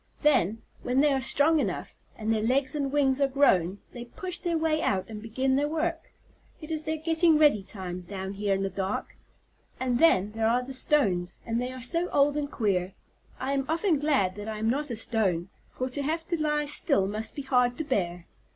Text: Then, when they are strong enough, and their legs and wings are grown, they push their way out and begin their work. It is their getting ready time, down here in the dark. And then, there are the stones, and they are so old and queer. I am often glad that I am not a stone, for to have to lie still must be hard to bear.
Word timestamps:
Then, 0.23 0.63
when 0.81 0.99
they 0.99 1.13
are 1.13 1.21
strong 1.21 1.59
enough, 1.59 1.93
and 2.17 2.33
their 2.33 2.41
legs 2.41 2.73
and 2.73 2.91
wings 2.91 3.21
are 3.21 3.27
grown, 3.27 3.77
they 3.93 4.03
push 4.05 4.39
their 4.39 4.57
way 4.57 4.81
out 4.81 5.05
and 5.07 5.21
begin 5.21 5.55
their 5.55 5.67
work. 5.67 6.11
It 6.59 6.71
is 6.71 6.85
their 6.85 6.97
getting 6.97 7.37
ready 7.37 7.61
time, 7.61 8.01
down 8.07 8.33
here 8.33 8.55
in 8.55 8.63
the 8.63 8.69
dark. 8.71 9.15
And 9.79 9.99
then, 9.99 10.31
there 10.31 10.47
are 10.47 10.63
the 10.63 10.73
stones, 10.73 11.37
and 11.45 11.61
they 11.61 11.71
are 11.71 11.83
so 11.83 12.09
old 12.09 12.35
and 12.35 12.49
queer. 12.51 12.93
I 13.39 13.53
am 13.53 13.63
often 13.69 13.99
glad 13.99 14.33
that 14.37 14.47
I 14.47 14.57
am 14.57 14.71
not 14.71 14.89
a 14.89 14.95
stone, 14.95 15.49
for 15.69 15.87
to 15.89 16.01
have 16.01 16.25
to 16.29 16.41
lie 16.41 16.65
still 16.65 17.07
must 17.07 17.35
be 17.35 17.43
hard 17.43 17.77
to 17.77 17.83
bear. 17.83 18.25